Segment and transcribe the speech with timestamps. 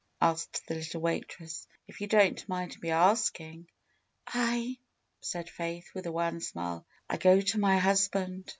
[0.01, 1.67] '^ asked the little waitress.
[1.87, 3.67] "If you don't mind my asking."
[4.25, 4.79] "I?"
[5.21, 6.87] said Faith with a wan smile.
[7.07, 8.49] "I go to my hus band."